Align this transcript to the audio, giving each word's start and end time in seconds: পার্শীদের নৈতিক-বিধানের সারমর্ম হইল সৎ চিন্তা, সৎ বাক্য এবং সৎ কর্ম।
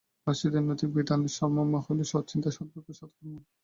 পার্শীদের 0.23 0.63
নৈতিক-বিধানের 0.63 1.35
সারমর্ম 1.37 1.73
হইল 1.85 1.99
সৎ 2.05 2.23
চিন্তা, 2.27 2.49
সৎ 2.51 2.67
বাক্য 2.67 2.79
এবং 2.81 2.93
সৎ 2.99 3.11
কর্ম। 3.15 3.35